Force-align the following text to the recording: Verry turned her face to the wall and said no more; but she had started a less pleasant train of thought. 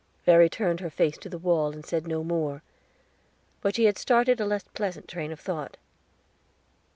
Verry 0.25 0.49
turned 0.49 0.79
her 0.79 0.89
face 0.89 1.15
to 1.19 1.29
the 1.29 1.37
wall 1.37 1.71
and 1.73 1.85
said 1.85 2.07
no 2.07 2.23
more; 2.23 2.63
but 3.61 3.75
she 3.75 3.85
had 3.85 3.99
started 3.99 4.41
a 4.41 4.45
less 4.47 4.63
pleasant 4.69 5.07
train 5.07 5.31
of 5.31 5.39
thought. 5.39 5.77